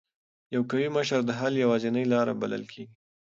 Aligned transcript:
یو 0.53 0.61
قوي 0.69 0.87
مشر 0.97 1.19
د 1.25 1.31
حل 1.39 1.53
یوازینۍ 1.63 2.05
لار 2.11 2.27
بلل 2.41 2.63
کېږي. 2.71 2.85